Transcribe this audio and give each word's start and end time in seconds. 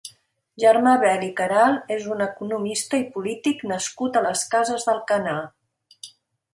Germà 0.61 0.93
Bel 1.03 1.25
i 1.27 1.29
Queralt 1.41 1.91
és 1.97 2.09
un 2.17 2.25
economista 2.27 3.03
i 3.05 3.05
polític 3.19 3.65
nascut 3.75 4.19
a 4.23 4.27
les 4.31 4.47
Cases 4.57 4.91
d'Alcanar. 4.91 5.41